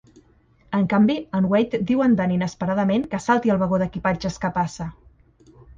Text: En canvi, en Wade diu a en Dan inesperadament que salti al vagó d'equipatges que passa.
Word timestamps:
En 0.77 0.87
canvi, 0.93 1.17
en 1.39 1.49
Wade 1.51 1.81
diu 1.91 2.01
a 2.05 2.07
en 2.13 2.17
Dan 2.21 2.35
inesperadament 2.39 3.07
que 3.13 3.23
salti 3.29 3.53
al 3.57 3.65
vagó 3.65 3.81
d'equipatges 3.85 4.45
que 4.47 4.55
passa. 4.61 4.93